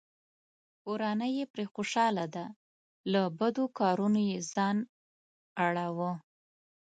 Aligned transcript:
کورنۍ 0.83 1.31
یې 1.39 1.45
پرې 1.53 1.65
خوشحاله 1.73 2.25
ده؛ 2.35 2.45
له 3.11 3.21
بدو 3.39 3.65
کارونو 3.79 4.19
یې 4.29 4.39
ځان 4.53 4.77
اړووه. 5.65 6.11